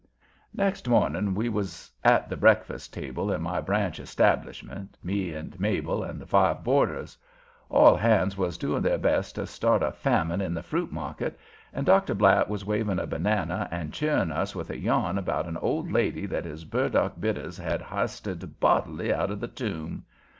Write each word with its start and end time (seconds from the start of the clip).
Next 0.55 0.87
morning 0.89 1.35
we 1.35 1.47
was 1.47 1.91
at 2.03 2.27
the 2.27 2.35
breakfast 2.35 2.91
table 2.91 3.31
in 3.31 3.39
my 3.43 3.61
branch 3.61 3.99
establishment, 3.99 4.97
me 5.03 5.31
and 5.31 5.59
Mabel 5.59 6.01
and 6.03 6.19
the 6.19 6.25
five 6.25 6.63
boarders. 6.63 7.15
All 7.69 7.95
hands 7.95 8.35
was 8.35 8.57
doing 8.57 8.81
their 8.81 8.97
best 8.97 9.35
to 9.35 9.45
start 9.45 9.83
a 9.83 9.91
famine 9.91 10.41
in 10.41 10.55
the 10.55 10.63
fruit 10.63 10.91
market, 10.91 11.37
and 11.71 11.85
Dr. 11.85 12.15
Blatt 12.15 12.49
was 12.49 12.65
waving 12.65 12.97
a 12.97 13.05
banana 13.05 13.67
and 13.69 13.93
cheering 13.93 14.31
us 14.31 14.55
with 14.55 14.71
a 14.71 14.79
yarn 14.79 15.19
about 15.19 15.45
an 15.45 15.57
old 15.57 15.91
lady 15.91 16.25
that 16.25 16.45
his 16.45 16.65
Burdock 16.65 17.19
Bitters 17.19 17.57
had 17.59 17.83
h'isted 17.83 18.53
bodily 18.59 19.13
out 19.13 19.29
of 19.29 19.39
the 19.39 19.47
tomb. 19.47 20.05